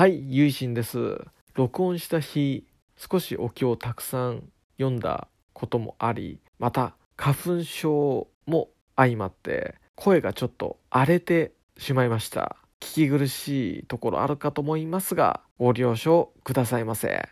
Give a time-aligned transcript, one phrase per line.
[0.00, 1.18] はいゆいしんです。
[1.52, 2.64] 録音した日
[2.96, 4.44] 少しお経をたくさん
[4.78, 12.56] 読んだこともありまた花粉症も相まって声がちょっと荒れてしまいました。
[12.80, 17.28] 聞き苦しいところあるかと思いますがご了承くださいませ。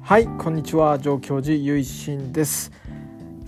[0.00, 1.00] はいこんにちは。
[1.00, 2.70] 上京寺ゆいしんです。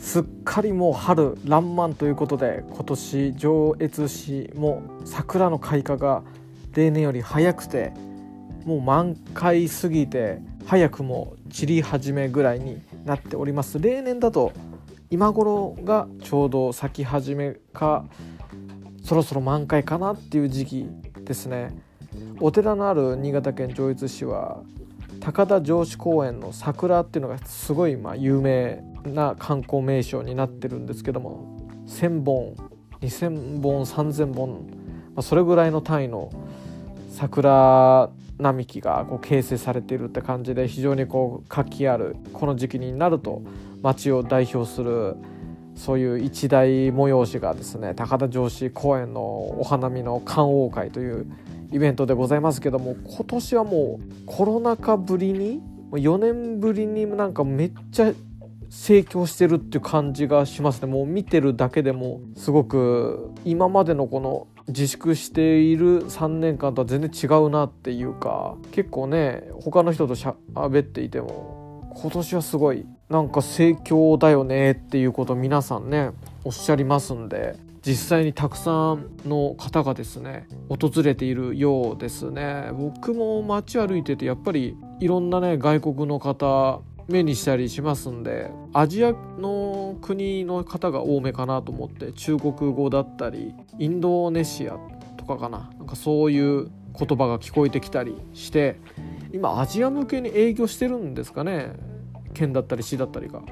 [0.08, 6.22] すっかりもう春爛漫ということで今年上越市も桜の開花が
[6.74, 7.92] 例年より早くて
[8.64, 13.78] もう満開すぎて早くも散り始めぐらいになっております。
[13.78, 14.54] 例年だと
[15.10, 18.06] 今頃がちょうど咲き始めか
[19.04, 20.86] そろそろ満開かなっていう時期
[21.20, 21.78] ですね。
[22.40, 24.62] お寺のある新潟県上越市は
[25.20, 32.54] 高田城址公園の桜っていうのがすごいまあ有名な観光名所になってるんですけども1,000本
[33.00, 34.50] 2,000本3,000本、
[35.14, 36.30] まあ、それぐらいの単位の
[37.10, 43.42] 桜並木がこう形成されているって感じで非常にこう活気あるこの時期になると
[43.82, 45.16] 町を代表する
[45.74, 49.20] そういう一大催しがですね高田城址公園の
[49.60, 51.26] お花見の観桜会という
[51.72, 55.60] イベントでございますけども今年はもうコロナ禍ぶりに
[55.92, 58.12] 4年ぶりになんかめっちゃ
[58.70, 60.88] 盛況してるっていう感じがしますね。
[60.88, 70.34] もう見てるだけでもすごく今までのこの自粛している3年間とは全然違うなっていうか結構ね他の人としゃ
[70.68, 76.10] べっていても今年はすごいなんか盛況だよねっていうことを皆さんね
[76.44, 82.68] おっしゃりますんで実際にたくさんの方がですね訪れているようですね。
[82.74, 94.78] 僕も街歩いててやっぱりいろんなね外国の方目にしたりしますんでアジアの国の方が多めかなと思って中国語だったりインドネシア
[95.16, 95.70] とかかな。
[95.78, 98.76] なんかそういう言葉が聞こえてきたりして
[99.32, 101.72] 今アジア向けに営業してるんですかね？
[102.34, 103.42] 県だったり市だったりが。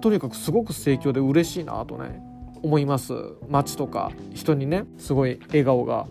[0.00, 2.20] とにかくすごく盛況で嬉しいなとね
[2.62, 3.14] 思います。
[3.48, 6.06] 街とか人にねすごい笑顔が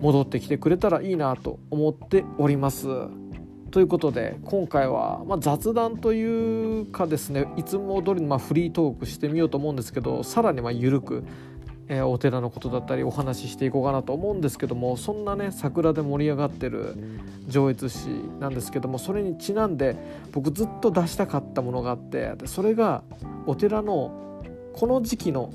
[0.00, 2.88] 戻ってきてくれたらいいなと思っております。
[3.70, 11.24] ということで今回は、まあ、雑談というかですねいつも通りのまフリートークしてみようと思うんですけどさらにま緩く、
[11.88, 16.96] えー、お寺のことだったりお話ししていこうかなと思うんですけどもそんなね桜で盛り上がってる
[17.46, 18.06] 上越市
[18.40, 19.96] なんですけどもそれにちなんで
[20.32, 23.04] 僕ずっと出したかったものがあってそれが
[23.46, 24.42] お寺の
[24.72, 25.52] この時期の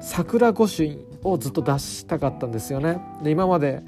[0.00, 3.00] 桜御朱印をずっと出したかったんですよね。
[3.22, 3.82] で今まで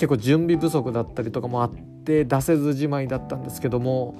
[0.00, 4.14] 結構準備不足だったりとかもあって出せずじまいだったんですけども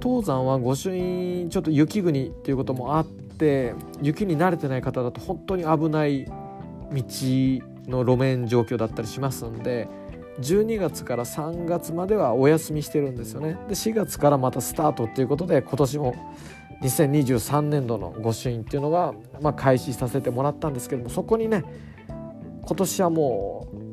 [0.00, 6.32] 東山は御朱印ちょっと雪国っていうこともあって雪に慣れてない方だと本当に危ない道
[7.88, 9.88] の路面状況だったりしますんで
[10.38, 13.58] 12月から3月まではお休みしてるんですよね。
[13.66, 16.14] で4月からまたスタートっていうことで今年も
[16.82, 21.64] 2023年度の御朱印っていうのが、まあ、開始させてもらったんですけどもそこにね
[22.62, 23.87] 今年はもう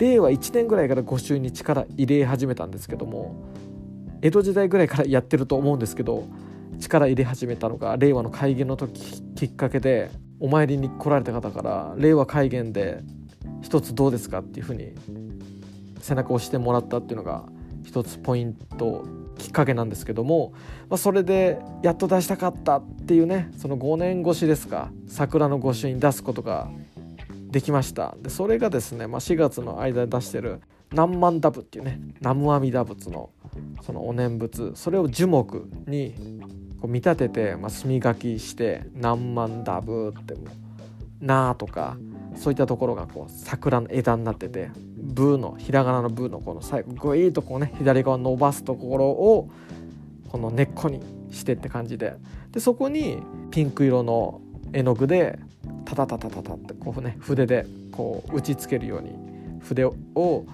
[0.00, 3.44] 令和1年ぐらいから御朱印に力入れ始めたんですけども
[4.22, 6.26] 江戸時代ぐらいからやってると思うんですけど
[6.80, 13.02] 力入れ始めたのが令和の改元の時きっかけでお参りに来られた方から令和改元で
[13.60, 14.94] 一つどうですかっていうふうに
[16.00, 17.44] 背中を押してもらったっていうのが
[17.84, 19.04] 一つポイント
[19.36, 20.52] きっかけなんですけども、
[20.88, 26.70] まあ、それでやっと出したかったっていうねその5年越しですか桜の御朱印出すことが
[27.50, 28.16] できました。
[28.20, 30.60] でそれがですね、まあ、4月の間で出してる
[30.92, 33.30] 南蛮ダブっていうね南無阿弥陀仏の
[33.82, 34.72] そのお念仏。
[34.74, 36.14] それを樹木に
[36.80, 40.42] こう見立てて、まあ、墨書きして南蛮ダブっても
[41.20, 41.96] 「な」とか
[42.34, 49.48] そういったところがこう桜の枝になっててブーのひらがなのブーのこの最後グイーとこうね左側伸ばすところを
[50.28, 51.00] この根っこに
[51.30, 52.16] してって感じで。
[52.50, 53.18] でそこに
[53.52, 54.40] ピンク色の
[54.72, 55.38] 絵の具で
[55.90, 59.10] タタタタタタってこうね筆でこう打ちつけるように
[59.60, 60.46] 筆をこ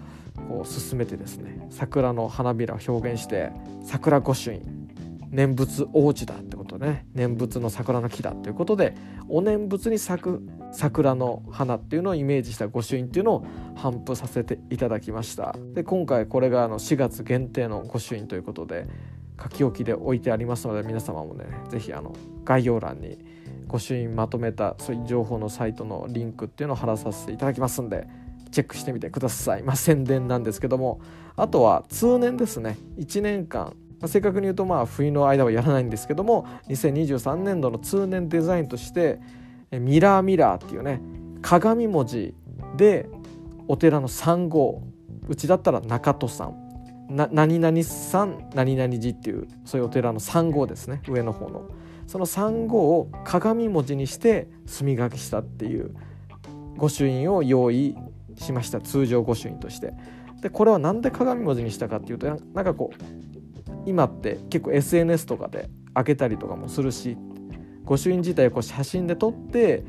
[0.64, 3.50] う進めてですね桜の花びらを表現して
[3.84, 4.86] 桜御朱印。
[5.28, 7.04] 念仏王子だってことね。
[7.12, 8.94] 念仏の桜の木だということで
[9.28, 15.54] お念仏に咲く桜の花っていうのをイメージした御朱印っていうのを頒布させていただきました。
[15.74, 18.86] で今回これがあの4月限定の御朱印ということで
[19.42, 21.92] 書き置きで置いてありますので皆様もね是非
[22.44, 23.35] 概要欄に
[23.68, 28.06] 御朱印まとめたそういう情報のサイトのリンクっていうのを貼らさせていただきますんで
[28.50, 29.62] チェックしてみてください。
[29.62, 31.00] まあ宣伝なんですけども
[31.36, 32.78] あとは通年ですね。
[32.98, 33.76] 1年間。
[33.98, 39.18] まあ、正確に言うとまあ冬の間はやらないんですけども2023年度の通年デザインとして
[39.70, 41.00] ミラーミラーっていうね
[41.40, 42.34] 鏡文字
[42.76, 43.08] で
[43.68, 44.82] お寺の三号
[45.28, 46.66] うちだったら中戸さん。
[47.08, 51.02] な何々さん何々寺っていうそういうお寺の三号ですね。
[51.08, 51.68] 上の方の。
[52.06, 55.94] その三号を鏡文字にして墨書きしたっていう
[56.76, 57.96] 御朱印を用意
[58.36, 58.80] しました。
[58.80, 59.94] 通常御朱印として。
[60.42, 63.02] でこれは何で鏡文字にしたかっていうとなんかこう
[63.86, 67.16] 今って結構 SNS とかで開けたりとかもするし
[67.84, 69.84] 御朱印自体をこう写真で撮って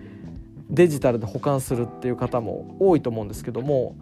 [0.69, 3.95] デジタルで保管するっていう方も多いと思うんですけども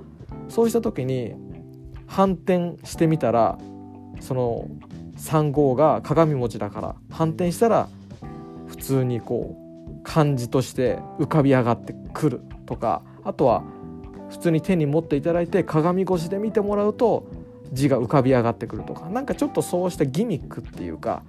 [0.50, 1.34] そうした時に
[2.08, 3.58] 反転してみたら
[4.20, 4.68] その
[5.18, 7.90] 3号が鏡文字だから反転したら
[8.75, 13.63] 普通にこう漢字として浮かび上がってくるとかあとは
[14.30, 17.27] 普通に手に持っていただいて鏡越しで見てもらうと
[17.72, 21.24] 字が浮かび上がってくるとか何かちょっとそうしたギミックっていうか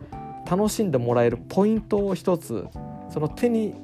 [0.48, 2.66] 楽しんでもらえるポイントを一つ
[3.10, 3.74] その手に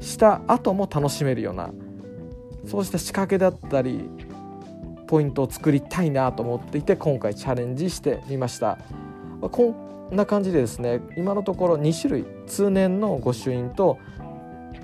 [0.00, 1.70] した後も楽しめるような
[2.66, 4.08] そうした仕掛けだったり
[5.06, 8.78] ポイントを作りたいなと思っていて今回チャレンジしてみました。
[9.40, 13.98] こんな感じでですね今のところ2種類通年の御朱印と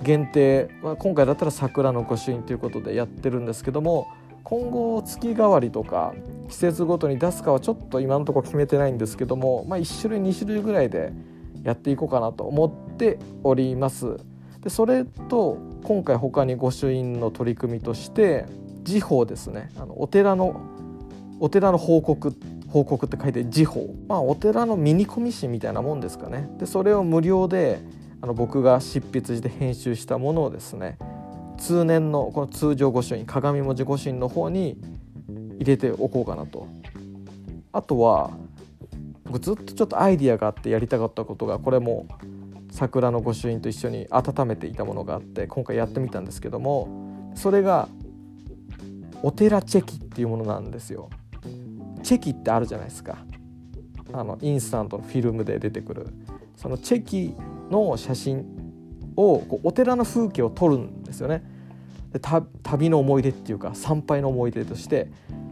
[0.01, 4.07] 限定、まあ、今回だったら桜の御朱印ということでやってるんですけども
[4.43, 6.13] 今後月替わりとか
[6.49, 11.13] 季節ごとに出すかはちょっと今のところ決めてないんですけども、まあ、1種類2種類ぐらいで
[11.63, 14.17] やっていこうかなと思っております。
[14.61, 18.45] でそれと今回他に御朱印の取り組みとして
[18.83, 20.61] 時報ですねあのお寺の
[21.39, 22.33] お寺の報告
[22.73, 23.93] 報告って書いて時報。
[24.07, 26.49] まあお寺のミニコミ誌みたいなもんですかね。
[26.57, 27.79] でそれを無料で
[28.19, 30.97] あの僕が執筆して編集したものをですね
[31.59, 34.81] 通年のこの通常御朱印鏡文字御朱印の方に
[35.59, 36.67] 入れておこうかなと。
[37.71, 38.31] あとは
[39.25, 42.07] 僕ずっとちょっとアイディアがあってやりたかったことがこれも
[42.71, 47.87] 桜の御朱印と一緒に温めていたものがあって今回やってみたんですけどもそれが
[49.21, 51.11] お寺チェキっていうものなんですよ。
[52.03, 53.17] チェキってあるじゃないですか。
[54.11, 56.07] あのインスタントのフィルムで出てくる。
[56.55, 57.35] そのチェキ
[57.71, 58.45] の写真
[59.15, 61.43] をこうお寺の風景を撮るんですよね。
[62.11, 62.19] で
[62.61, 65.09] 旅の思い出っていうか参拝の思い出として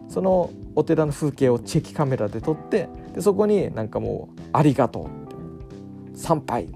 [0.07, 5.35] そのお寺の風景をチェキカメラで撮ってでそこになんかもう「ありがとう」って
[6.15, 6.67] 「参拝」っ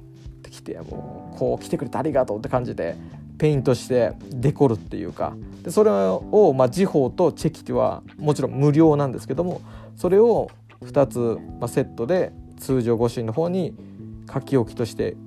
[0.41, 2.95] て来てもうこう来てくれてありがとうって感じで
[3.37, 5.35] ペイントしてデコるっていうか。
[5.63, 9.61] でそれを、まあ、時報とチェキはもちろん無料なんですけども
[9.95, 10.51] それを
[10.81, 13.75] 2つ、まあ、セットで通常御朱印の方に
[14.31, 15.17] 書き置きとして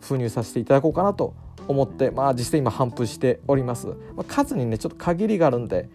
[0.00, 1.34] 封入させていただこうかなと
[1.66, 5.88] 思って、まあ、実際今頒布しております、まあ、数にねちょっと限りがあるんで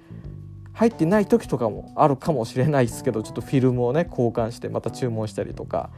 [0.74, 5.90] 入ってない時とかもあるかもしれないですけどちょっとフィルムをね交換してまた注文したりとか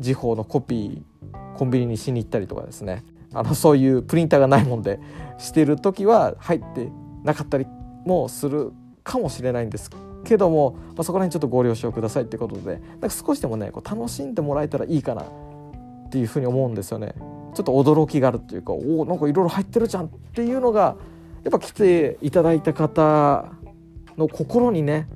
[0.00, 3.04] 時報のコピーコンビニにしに行ったりとかですね。
[3.34, 5.00] あのそういうプリンターがないもんで
[5.38, 6.90] してる時は入って
[7.24, 7.66] なかったり
[8.04, 8.72] もする
[9.02, 9.90] かもしれないんです
[10.24, 17.14] けども、まあ、そこら辺ちょっとご了承くださいってことでなんか少しでもねこう楽しんでもらえたらいいかなっていうふうに思うんですよね。
[17.54, 20.96] ちょっと驚きがあるっていうかおおなんかいろいろ入ってるじゃんっていうのが
[21.44, 23.52] やっぱ来ていただいた方
[24.16, 25.08] の心にね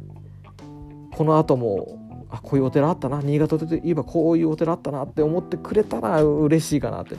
[1.16, 1.98] この後も
[2.30, 7.16] あこういうお寺あったな新潟といえばこういうお寺あったなって思ってくれたら嬉しいかなって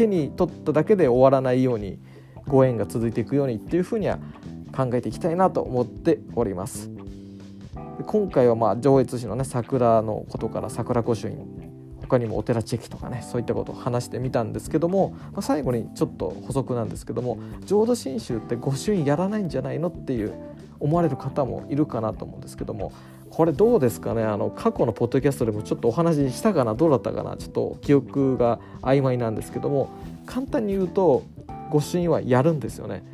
[0.00, 1.98] 手に取っただけで終わらないように
[2.46, 4.18] ご縁が続いていくようにっていうふうには
[4.74, 6.90] 考えていきたいなと思っております。
[8.06, 11.36] 今回はまあ上越市のね桜のことから桜御朱印
[12.00, 20.32] 他にもお寺チェキとかねそういったことを話してみたんですけども、まあ、最後にちょっと補足なんですけども浄土真宗って御朱印やらないんじゃないのっていう
[20.80, 22.90] 思われる方もいるかなと思うんですけども
[23.30, 24.24] これどうですかね？
[24.24, 26.74] あの過去のポッドキャストでもちょっとお話ししたかな？
[26.74, 27.36] どうだったかな？
[27.36, 29.88] ちょっと記憶が曖昧なんですけども
[30.26, 31.22] 簡単に言うと
[31.70, 33.04] 御朱印はやるんですよね。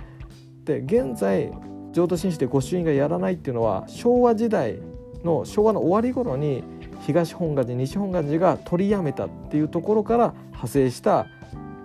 [0.65, 1.53] で現在
[1.93, 4.79] 浄土真宗で御朱印がやらないっていうのは昭和時代
[5.23, 6.65] の昭和の終わり頃に
[7.03, 11.27] 東本願寺西本願寺が取りやめたっていうところから派生した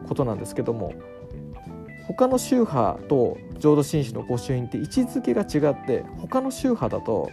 [0.07, 0.93] ことなんですけども
[2.07, 7.29] 他の宗派と浄土真宗の御朱印って位置づけが違って他の宗派だと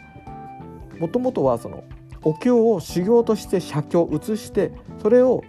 [0.98, 1.84] もともとはその
[2.22, 5.44] お経を修行として写経写してそれを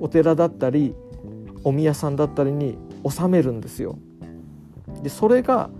[0.00, 0.94] お寺だったり
[1.62, 3.98] お宮さんだったりに納めるんですよ。
[5.02, 5.70] でそれが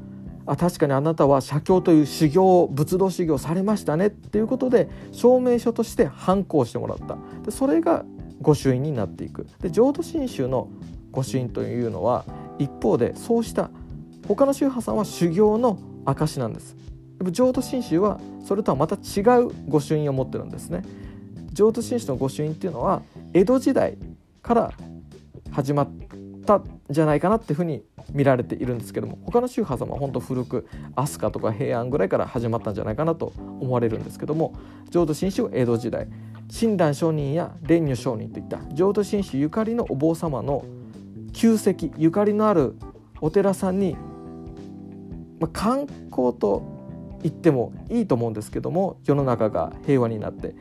[0.47, 7.17] あ確かにあなたは写経という修行仏道修行されましたねっていうことで証明書として反抗してもらった。
[7.45, 8.05] でそれが
[8.43, 9.47] 御朱印になっていく。
[9.61, 10.69] で浄土真宗の
[11.13, 12.25] 御朱印というのは
[12.59, 13.71] 一方でそうした
[14.29, 16.77] 他の宗派さんは修行の証なんです。
[17.31, 20.83] 浄土真宗はそれとはまた違う御朱印を持ってるんですね。
[21.53, 23.03] 浄土真宗の御朱印っていうのは
[23.33, 23.97] 江戸時代
[24.43, 24.73] から
[25.51, 25.91] 始まっ
[26.45, 30.67] たんじゃないかなっていうふうに見られているんですけども他の宗派様は本当古く
[30.97, 34.55] 飛鳥とか平安ぐらいから始まったんじゃないかなと思われるんですけども
[34.91, 36.09] 浄土真宗は江戸時代。
[36.51, 38.61] 親鸞上人や蓮如上人といった。
[38.75, 40.65] 浄土真宗ゆかりのお坊様の
[41.33, 42.77] 旧跡ゆかりのある
[43.21, 43.97] お寺さんに、
[45.41, 46.74] まあ、観光と
[47.25, 50.55] 言ってもいいと思うんですけども世の中が平和になって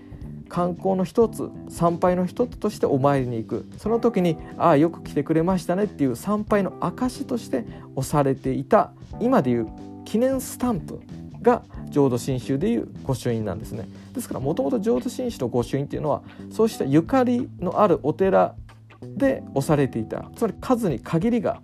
[0.48, 3.66] 観光の一つ参拝の一つとしてお参りに行く。
[3.78, 7.66] その時に「ああよく来てくれましたね」っていう参拝の証として
[7.96, 9.68] 押されていた今でいう
[10.06, 11.02] 記念スタンプ
[11.42, 13.88] が浄土真宗でいう御朱印なんですね。
[14.14, 18.56] ですからもともと浄土真宗の御朱印っていうのはそうしたゆかりのあるお寺
[19.02, 20.30] で押されていた。
[20.36, 21.62] つまり数に限りが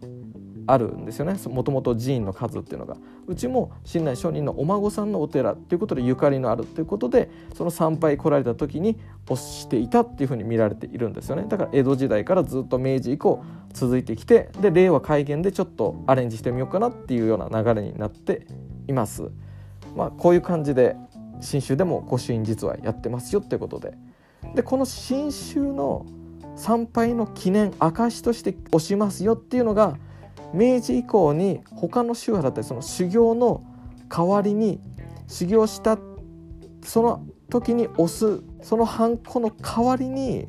[0.71, 1.35] あるんですよね。
[1.47, 2.95] もともと寺院の数っていうのが。
[3.27, 8.99] うちも親鸞上人のお孫さんのお寺ということでゆかりのあるということでその参拝来られた時に
[9.29, 11.45] 押していたっていうふうに見られているんですよね。
[11.47, 18.47] だから江戸時代からずっと明治以降続いてきてで令和改元でちょっとアレンジしてみようかなっていうような流れになって
[18.87, 19.29] います。
[19.95, 20.95] まあ、こういう感じで
[21.41, 23.95] 新州でも御朱印実はやってますよってことで。
[24.55, 26.05] でこの新州の
[26.55, 29.97] 参拝の記念証として押しますよっていうのが
[30.53, 33.63] 明治以降に他の宗派だったりその修行の
[34.09, 34.79] 代わりに
[35.27, 35.97] 修行した
[36.83, 40.47] その時に押すそのハンコの代わりに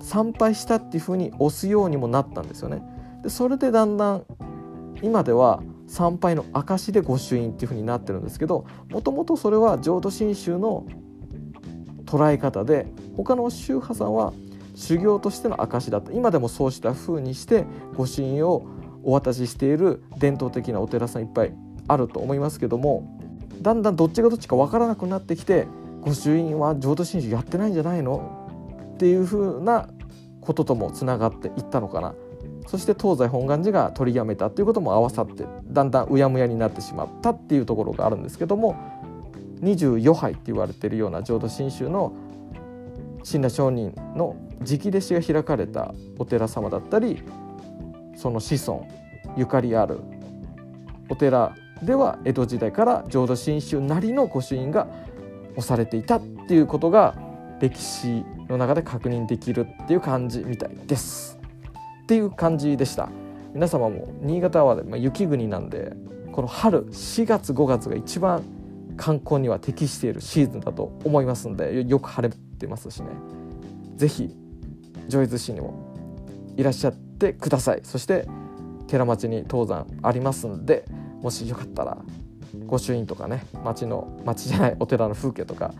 [0.00, 2.82] 参拝したっていうふうに押すようにもなったんですよね。
[3.22, 4.24] でそれでだんだん
[5.02, 10.86] 今では参拝の証で御朱印っていうふうになってるんですけどもともとそれは浄土真宗の
[12.04, 14.32] 捉え方で他の宗派さんは
[14.74, 17.64] 修行としての証だった今でもそうしたふうにして
[17.96, 18.66] 御朱印を
[19.08, 21.54] お渡ししている伝統的なお寺さんいっぱい
[21.88, 23.18] あると思いますけども
[23.62, 25.66] だんだんどっちがどっちか分からなくなってきて
[26.02, 28.60] 御朱印は浄土真宗やってないんじゃないの？
[28.94, 29.88] っていうふうな
[30.42, 32.14] ことともつながっていったのかな。
[32.66, 38.76] そして東西本願寺が取りやめたということも合わさってだんだんうやむやになってしまったっていうところがあるんですけども
[39.62, 42.12] 24杯って言われてるような浄土真宗の
[43.24, 47.22] 親鸞上人の直弟子が開かれたお寺様だったり
[48.16, 48.86] その子孫
[49.38, 50.00] ゆかりある。
[51.08, 54.88] お寺では江戸時代から浄土真宗なりの御朱印が
[55.56, 57.14] 押されていたっていうことが
[57.60, 61.38] 歴史の中で確認できるっていう感じみたいです。
[62.02, 63.10] っていう感じでした。
[63.54, 65.92] 皆様も新潟は、ま雪国なんで
[66.32, 68.42] この春4月5月が一番
[68.96, 73.10] 観光には適しているシーズンだと思いますんでよく晴れてますしね。
[73.96, 74.34] 是非
[75.06, 75.94] 上越市にも
[76.56, 77.80] いらっしゃってください。
[77.84, 78.26] そして
[78.88, 80.84] 寺町に登山ありますんで
[81.22, 81.98] もしよかったら
[82.66, 85.72] 御朱印とかね町の町じゃないお寺の風景とか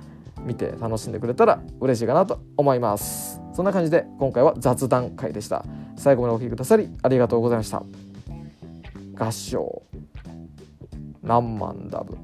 [0.44, 3.40] 見て楽しんでくれたら嬉しいかなと思います。
[3.52, 5.64] そんな感じで今回は雑談会でした。
[5.96, 7.82] 最後までお聴きくださりありがとうございました。
[9.16, 9.82] 合唱。
[11.22, 12.16] 何万ダブ。